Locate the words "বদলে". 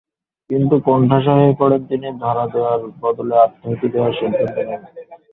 3.01-3.35